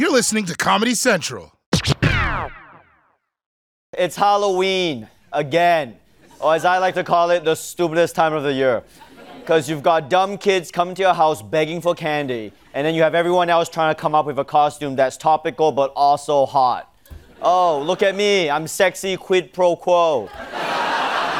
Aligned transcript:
You're 0.00 0.10
listening 0.10 0.46
to 0.46 0.54
Comedy 0.54 0.94
Central. 0.94 1.52
It's 3.92 4.16
Halloween 4.16 5.06
again, 5.30 5.96
or 6.40 6.54
as 6.54 6.64
I 6.64 6.78
like 6.78 6.94
to 6.94 7.04
call 7.04 7.28
it, 7.28 7.44
the 7.44 7.54
stupidest 7.54 8.14
time 8.14 8.32
of 8.32 8.42
the 8.42 8.52
year. 8.54 8.82
Because 9.40 9.68
you've 9.68 9.82
got 9.82 10.08
dumb 10.08 10.38
kids 10.38 10.70
coming 10.70 10.94
to 10.94 11.02
your 11.02 11.12
house 11.12 11.42
begging 11.42 11.82
for 11.82 11.94
candy, 11.94 12.50
and 12.72 12.86
then 12.86 12.94
you 12.94 13.02
have 13.02 13.14
everyone 13.14 13.50
else 13.50 13.68
trying 13.68 13.94
to 13.94 14.00
come 14.00 14.14
up 14.14 14.24
with 14.24 14.38
a 14.38 14.44
costume 14.44 14.96
that's 14.96 15.18
topical 15.18 15.70
but 15.70 15.92
also 15.94 16.46
hot. 16.46 16.90
Oh, 17.42 17.82
look 17.82 18.02
at 18.02 18.16
me, 18.16 18.48
I'm 18.48 18.66
sexy 18.68 19.18
quid 19.18 19.52
pro 19.52 19.76
quo. 19.76 20.28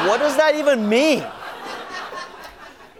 what 0.05 0.19
does 0.19 0.37
that 0.37 0.53
even 0.53 0.87
mean? 0.87 1.25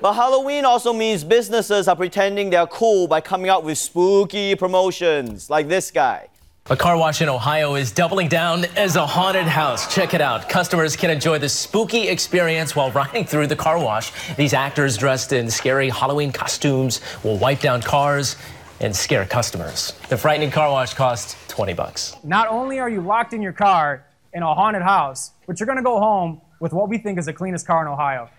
But 0.01 0.13
Halloween 0.13 0.65
also 0.65 0.93
means 0.93 1.23
businesses 1.23 1.87
are 1.87 1.95
pretending 1.95 2.49
they're 2.49 2.65
cool 2.65 3.07
by 3.07 3.21
coming 3.21 3.51
out 3.51 3.63
with 3.63 3.77
spooky 3.77 4.55
promotions, 4.55 5.47
like 5.47 5.67
this 5.67 5.91
guy. 5.91 6.27
A 6.71 6.75
car 6.75 6.97
wash 6.97 7.21
in 7.21 7.29
Ohio 7.29 7.75
is 7.75 7.91
doubling 7.91 8.27
down 8.27 8.65
as 8.75 8.95
a 8.95 9.05
haunted 9.05 9.43
house. 9.43 9.93
Check 9.93 10.15
it 10.15 10.21
out. 10.21 10.49
Customers 10.49 10.95
can 10.95 11.11
enjoy 11.11 11.37
the 11.37 11.49
spooky 11.49 12.07
experience 12.07 12.75
while 12.75 12.89
riding 12.91 13.25
through 13.25 13.45
the 13.45 13.55
car 13.55 13.77
wash. 13.77 14.11
These 14.37 14.55
actors 14.55 14.97
dressed 14.97 15.33
in 15.33 15.51
scary 15.51 15.89
Halloween 15.89 16.31
costumes 16.31 16.99
will 17.23 17.37
wipe 17.37 17.59
down 17.59 17.83
cars 17.83 18.37
and 18.79 18.95
scare 18.95 19.25
customers. 19.27 19.93
The 20.09 20.17
frightening 20.17 20.49
car 20.49 20.71
wash 20.71 20.95
costs 20.95 21.35
20 21.47 21.73
bucks. 21.73 22.15
Not 22.23 22.47
only 22.47 22.79
are 22.79 22.89
you 22.89 23.01
locked 23.01 23.33
in 23.33 23.41
your 23.43 23.53
car 23.53 24.07
in 24.33 24.41
a 24.41 24.55
haunted 24.55 24.81
house, 24.81 25.33
but 25.45 25.59
you're 25.59 25.67
gonna 25.67 25.83
go 25.83 25.99
home 25.99 26.41
with 26.59 26.73
what 26.73 26.89
we 26.89 26.97
think 26.97 27.19
is 27.19 27.27
the 27.27 27.33
cleanest 27.33 27.67
car 27.67 27.83
in 27.83 27.87
Ohio. 27.87 28.29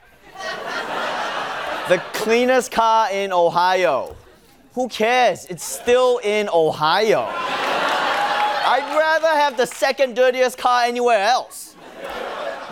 The 1.89 1.99
cleanest 2.13 2.71
car 2.71 3.11
in 3.11 3.33
Ohio. 3.33 4.15
Who 4.75 4.89
cares? 4.89 5.47
It's 5.47 5.65
still 5.65 6.19
in 6.19 6.49
Ohio. 6.49 7.23
I'd 8.65 8.97
rather 8.97 9.27
have 9.27 9.57
the 9.57 9.67
second 9.67 10.15
dirtiest 10.15 10.57
car 10.59 10.85
anywhere 10.85 11.19
else. 11.19 11.75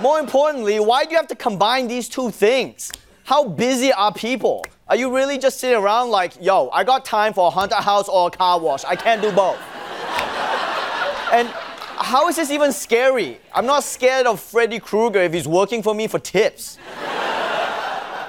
More 0.00 0.20
importantly, 0.20 0.78
why 0.78 1.04
do 1.04 1.10
you 1.10 1.16
have 1.16 1.26
to 1.26 1.34
combine 1.34 1.88
these 1.88 2.08
two 2.08 2.30
things? 2.30 2.92
How 3.24 3.48
busy 3.48 3.92
are 3.92 4.12
people? 4.14 4.64
Are 4.86 4.96
you 4.96 5.14
really 5.14 5.38
just 5.38 5.58
sitting 5.58 5.76
around 5.76 6.10
like, 6.10 6.40
yo, 6.40 6.68
I 6.70 6.84
got 6.84 7.04
time 7.04 7.34
for 7.34 7.48
a 7.48 7.50
haunted 7.50 7.78
house 7.78 8.08
or 8.08 8.28
a 8.28 8.30
car 8.30 8.60
wash? 8.60 8.84
I 8.84 8.94
can't 8.94 9.20
do 9.20 9.32
both. 9.32 9.58
and 11.32 11.48
how 11.98 12.28
is 12.28 12.36
this 12.36 12.50
even 12.50 12.72
scary? 12.72 13.40
I'm 13.52 13.66
not 13.66 13.82
scared 13.82 14.26
of 14.26 14.40
Freddy 14.40 14.78
Krueger 14.78 15.20
if 15.20 15.32
he's 15.32 15.48
working 15.48 15.82
for 15.82 15.94
me 15.94 16.06
for 16.06 16.20
tips. 16.20 16.78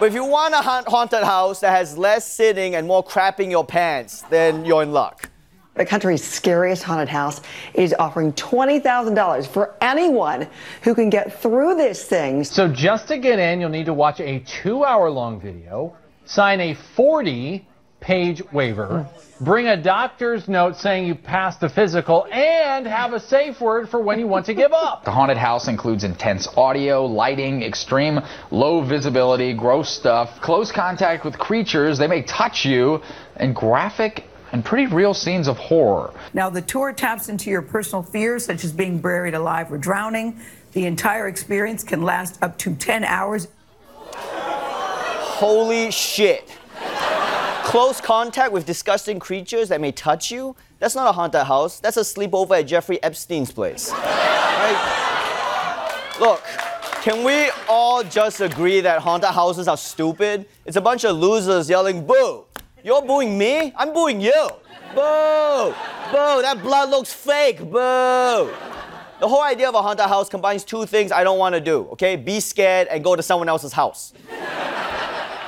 But 0.01 0.07
if 0.07 0.15
you 0.15 0.25
want 0.25 0.55
a 0.55 0.57
haunted 0.89 1.23
house 1.23 1.59
that 1.59 1.69
has 1.69 1.95
less 1.95 2.25
sitting 2.25 2.73
and 2.73 2.87
more 2.87 3.05
crapping 3.05 3.51
your 3.51 3.63
pants, 3.63 4.23
then 4.31 4.65
you're 4.65 4.81
in 4.81 4.91
luck. 4.91 5.29
The 5.75 5.85
country's 5.85 6.23
scariest 6.23 6.81
haunted 6.81 7.07
house 7.07 7.39
is 7.75 7.93
offering 7.99 8.33
$20,000 8.33 9.45
for 9.45 9.75
anyone 9.79 10.47
who 10.81 10.95
can 10.95 11.11
get 11.11 11.39
through 11.39 11.75
this 11.75 12.03
thing. 12.03 12.43
So 12.43 12.67
just 12.67 13.09
to 13.09 13.19
get 13.19 13.37
in, 13.37 13.61
you'll 13.61 13.69
need 13.69 13.85
to 13.85 13.93
watch 13.93 14.19
a 14.19 14.39
two 14.39 14.83
hour 14.83 15.07
long 15.11 15.39
video, 15.39 15.95
sign 16.25 16.61
a 16.61 16.73
40 16.73 17.67
page 18.01 18.41
waiver, 18.51 19.07
bring 19.39 19.67
a 19.67 19.81
doctor's 19.81 20.49
note 20.49 20.75
saying 20.75 21.07
you 21.07 21.15
passed 21.15 21.61
the 21.61 21.69
physical, 21.69 22.27
and 22.31 22.85
have 22.85 23.13
a 23.13 23.19
safe 23.19 23.61
word 23.61 23.87
for 23.87 24.01
when 24.01 24.19
you 24.19 24.27
want 24.27 24.45
to 24.47 24.53
give 24.53 24.73
up. 24.73 25.05
The 25.11 25.11
haunted 25.11 25.37
house 25.37 25.67
includes 25.67 26.03
intense 26.03 26.47
audio, 26.57 27.05
lighting, 27.05 27.63
extreme 27.63 28.19
low 28.49 28.83
visibility, 28.83 29.53
gross 29.53 29.89
stuff, 29.89 30.41
close 30.41 30.71
contact 30.71 31.23
with 31.23 31.37
creatures. 31.37 31.97
They 31.97 32.07
may 32.07 32.23
touch 32.23 32.65
you, 32.65 33.01
and 33.37 33.55
graphic 33.55 34.25
and 34.51 34.65
pretty 34.65 34.93
real 34.93 35.13
scenes 35.13 35.47
of 35.47 35.57
horror. 35.57 36.13
Now, 36.33 36.49
the 36.49 36.61
tour 36.61 36.91
taps 36.93 37.29
into 37.29 37.49
your 37.49 37.61
personal 37.61 38.03
fears, 38.03 38.45
such 38.45 38.63
as 38.63 38.71
being 38.71 38.99
buried 38.99 39.33
alive 39.33 39.71
or 39.71 39.77
drowning. 39.77 40.41
The 40.73 40.85
entire 40.85 41.27
experience 41.27 41.83
can 41.83 42.01
last 42.01 42.41
up 42.43 42.57
to 42.59 42.75
10 42.75 43.03
hours. 43.03 43.47
Holy 44.13 45.91
shit. 45.91 46.57
Close 47.63 48.01
contact 48.01 48.51
with 48.51 48.65
disgusting 48.65 49.19
creatures 49.19 49.69
that 49.69 49.79
may 49.79 49.91
touch 49.91 50.29
you? 50.31 50.55
That's 50.79 50.95
not 50.95 51.07
a 51.07 51.11
haunted 51.11 51.43
house. 51.43 51.79
That's 51.79 51.97
a 51.97 52.01
sleepover 52.01 52.59
at 52.59 52.67
Jeffrey 52.67 53.01
Epstein's 53.01 53.51
place. 53.51 53.91
Right? 53.91 54.77
Look, 56.19 56.43
can 57.01 57.23
we 57.23 57.49
all 57.69 58.03
just 58.03 58.41
agree 58.41 58.81
that 58.81 58.99
haunted 59.01 59.29
houses 59.29 59.67
are 59.67 59.77
stupid? 59.77 60.47
It's 60.65 60.75
a 60.77 60.81
bunch 60.81 61.05
of 61.05 61.15
losers 61.15 61.69
yelling, 61.69 62.05
boo! 62.05 62.45
You're 62.83 63.01
booing 63.03 63.37
me? 63.37 63.73
I'm 63.77 63.93
booing 63.93 64.19
you. 64.19 64.49
Boo! 64.93 65.73
Boo! 66.11 66.41
That 66.41 66.59
blood 66.61 66.89
looks 66.89 67.13
fake. 67.13 67.59
Boo! 67.59 68.51
The 69.19 69.27
whole 69.27 69.43
idea 69.43 69.69
of 69.69 69.75
a 69.75 69.81
haunted 69.81 70.07
house 70.07 70.29
combines 70.29 70.63
two 70.63 70.85
things 70.87 71.11
I 71.11 71.23
don't 71.23 71.37
want 71.37 71.53
to 71.55 71.61
do, 71.61 71.87
okay? 71.91 72.15
Be 72.15 72.39
scared 72.39 72.87
and 72.87 73.03
go 73.03 73.15
to 73.15 73.23
someone 73.23 73.47
else's 73.47 73.71
house. 73.71 74.13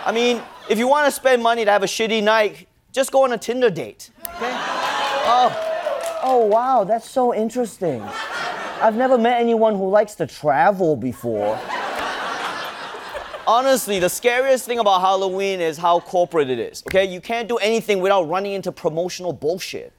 I 0.06 0.12
mean, 0.14 0.42
if 0.70 0.78
you 0.80 0.88
want 0.88 1.06
to 1.06 1.12
spend 1.12 1.44
money 1.44 1.66
to 1.66 1.72
have 1.72 1.84
a 1.84 1.88
shitty 1.88 2.24
night, 2.24 2.68
just 2.92 3.12
go 3.12 3.24
on 3.24 3.34
a 3.34 3.38
Tinder 3.38 3.70
date, 3.70 4.12
okay? 4.36 4.52
Oh, 5.26 6.20
oh 6.24 6.46
wow, 6.46 6.84
that's 6.84 7.10
so 7.10 7.34
interesting. 7.34 8.02
I've 8.82 8.96
never 8.96 9.18
met 9.18 9.40
anyone 9.40 9.76
who 9.76 9.90
likes 9.90 10.16
to 10.16 10.28
travel 10.28 10.96
before. 10.96 11.60
Honestly, 13.46 14.00
the 14.00 14.10
scariest 14.10 14.66
thing 14.66 14.80
about 14.80 15.02
Halloween 15.02 15.60
is 15.60 15.78
how 15.78 16.00
corporate 16.00 16.50
it 16.50 16.60
is. 16.60 16.82
Okay, 16.88 17.06
you 17.06 17.20
can't 17.20 17.48
do 17.48 17.58
anything 17.58 18.00
without 18.00 18.24
running 18.24 18.54
into 18.54 18.72
promotional 18.72 19.34
bullshit. 19.34 19.92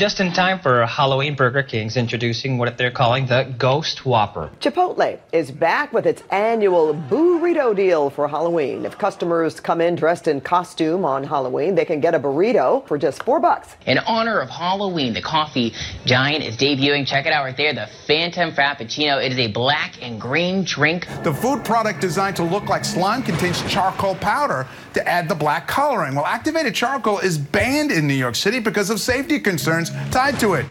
Just 0.00 0.18
in 0.18 0.32
time 0.32 0.60
for 0.60 0.86
Halloween, 0.86 1.34
Burger 1.34 1.62
King's 1.62 1.98
introducing 1.98 2.56
what 2.56 2.78
they're 2.78 2.90
calling 2.90 3.26
the 3.26 3.54
Ghost 3.58 4.06
Whopper. 4.06 4.48
Chipotle 4.58 5.18
is 5.30 5.50
back 5.50 5.92
with 5.92 6.06
its 6.06 6.22
annual 6.30 6.94
burrito 6.94 7.76
deal 7.76 8.08
for 8.08 8.26
Halloween. 8.26 8.86
If 8.86 8.96
customers 8.96 9.60
come 9.60 9.82
in 9.82 9.96
dressed 9.96 10.26
in 10.26 10.40
costume 10.40 11.04
on 11.04 11.22
Halloween, 11.22 11.74
they 11.74 11.84
can 11.84 12.00
get 12.00 12.14
a 12.14 12.18
burrito 12.18 12.88
for 12.88 12.96
just 12.96 13.24
four 13.24 13.40
bucks. 13.40 13.76
In 13.84 13.98
honor 13.98 14.40
of 14.40 14.48
Halloween, 14.48 15.12
the 15.12 15.20
coffee 15.20 15.74
giant 16.06 16.44
is 16.44 16.56
debuting. 16.56 17.06
Check 17.06 17.26
it 17.26 17.34
out 17.34 17.44
right 17.44 17.54
there, 17.58 17.74
the 17.74 17.86
Phantom 18.06 18.52
Frappuccino. 18.52 19.22
It 19.22 19.32
is 19.32 19.38
a 19.38 19.48
black 19.48 20.02
and 20.02 20.18
green 20.18 20.64
drink. 20.64 21.08
The 21.24 21.34
food 21.34 21.62
product 21.62 22.00
designed 22.00 22.36
to 22.36 22.42
look 22.42 22.70
like 22.70 22.86
slime 22.86 23.22
contains 23.22 23.60
charcoal 23.70 24.14
powder 24.14 24.66
to 24.94 25.06
add 25.06 25.28
the 25.28 25.34
black 25.34 25.68
coloring. 25.68 26.14
Well, 26.14 26.24
activated 26.24 26.74
charcoal 26.74 27.18
is 27.18 27.36
banned 27.36 27.92
in 27.92 28.08
New 28.08 28.14
York 28.14 28.34
City 28.34 28.60
because 28.60 28.88
of 28.88 28.98
safety 28.98 29.38
concerns 29.38 29.89
tied 30.10 30.38
to 30.40 30.54
it. 30.54 30.66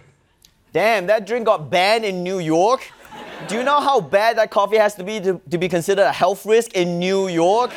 Damn, 0.72 1.07
that 1.07 1.25
drink 1.25 1.46
got 1.46 1.69
banned 1.69 2.06
in 2.06 2.24
New 2.24 2.40
York? 2.40 2.91
Do 3.47 3.56
you 3.56 3.63
know 3.63 3.80
how 3.80 4.00
bad 4.02 4.38
that 4.38 4.52
coffee 4.52 4.78
has 4.78 4.96
to 4.96 5.03
be 5.03 5.19
to, 5.22 5.41
to 5.50 5.57
be 5.57 5.68
considered 5.68 6.03
a 6.03 6.12
health 6.12 6.46
risk 6.46 6.74
in 6.74 7.00
New 7.00 7.28
York? 7.28 7.72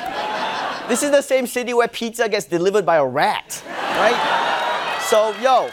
This 0.89 1.03
is 1.03 1.11
the 1.11 1.23
same 1.23 1.47
city 1.47 1.73
where 1.73 1.89
pizza 1.89 2.29
gets 2.29 2.47
delivered 2.47 2.85
by 2.85 2.97
a 2.97 3.07
rat, 3.07 3.63
right? 3.67 4.99
So, 5.09 5.35
yo, 5.41 5.71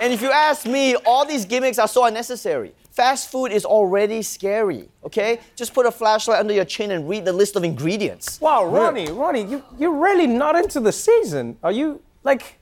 and 0.00 0.12
if 0.12 0.20
you 0.20 0.30
ask 0.30 0.66
me, 0.66 0.96
all 0.96 1.24
these 1.24 1.44
gimmicks 1.44 1.78
are 1.78 1.88
so 1.88 2.04
unnecessary. 2.04 2.74
Fast 2.90 3.30
food 3.30 3.52
is 3.52 3.64
already 3.64 4.22
scary, 4.22 4.88
okay? 5.04 5.38
Just 5.54 5.72
put 5.72 5.86
a 5.86 5.90
flashlight 5.90 6.40
under 6.40 6.52
your 6.52 6.64
chin 6.64 6.90
and 6.90 7.08
read 7.08 7.24
the 7.24 7.32
list 7.32 7.54
of 7.54 7.62
ingredients. 7.62 8.40
Wow, 8.40 8.64
Ronny, 8.66 9.10
Ronny, 9.10 9.44
you, 9.44 9.62
you're 9.78 9.94
really 9.94 10.26
not 10.26 10.56
into 10.56 10.80
the 10.80 10.92
season. 10.92 11.56
Are 11.62 11.72
you, 11.72 12.02
like, 12.24 12.57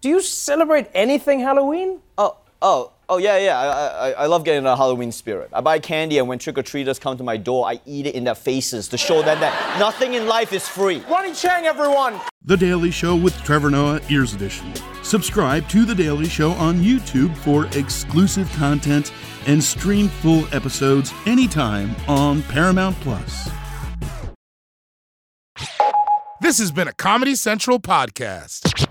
do 0.00 0.08
you 0.08 0.20
celebrate 0.22 0.88
anything 0.94 1.40
Halloween? 1.40 2.00
Oh, 2.16 2.38
oh, 2.62 2.92
oh, 3.08 3.18
yeah, 3.18 3.36
yeah. 3.38 3.58
I, 3.58 4.08
I, 4.08 4.10
I 4.12 4.26
love 4.26 4.44
getting 4.44 4.64
the 4.64 4.74
Halloween 4.74 5.12
spirit. 5.12 5.50
I 5.52 5.60
buy 5.60 5.78
candy, 5.78 6.18
and 6.18 6.26
when 6.26 6.38
trick 6.38 6.56
or 6.56 6.62
treaters 6.62 6.98
come 6.98 7.18
to 7.18 7.22
my 7.22 7.36
door, 7.36 7.68
I 7.68 7.80
eat 7.84 8.06
it 8.06 8.14
in 8.14 8.24
their 8.24 8.34
faces 8.34 8.88
to 8.88 8.98
show 8.98 9.22
them 9.22 9.38
that 9.40 9.78
nothing 9.78 10.14
in 10.14 10.26
life 10.26 10.52
is 10.52 10.66
free. 10.66 11.02
Ronny 11.10 11.30
Chieng, 11.30 11.64
everyone! 11.64 12.18
The 12.44 12.56
Daily 12.56 12.90
Show 12.90 13.14
with 13.14 13.36
Trevor 13.42 13.70
Noah, 13.70 14.00
Ears 14.08 14.32
Edition. 14.32 14.72
Subscribe 15.02 15.68
to 15.68 15.84
The 15.84 15.94
Daily 15.94 16.28
Show 16.28 16.52
on 16.52 16.76
YouTube 16.76 17.36
for 17.36 17.66
exclusive 17.78 18.50
content 18.52 19.12
and 19.46 19.62
stream 19.62 20.08
full 20.08 20.46
episodes 20.54 21.12
anytime 21.26 21.94
on 22.08 22.42
Paramount 22.44 22.96
Plus. 23.00 23.50
This 26.40 26.58
has 26.58 26.72
been 26.72 26.88
a 26.88 26.94
Comedy 26.94 27.34
Central 27.34 27.78
podcast. 27.78 28.89